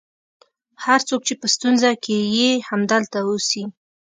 [0.85, 3.63] هر څوک چې په ستونزه کې یې همدلته اوسي.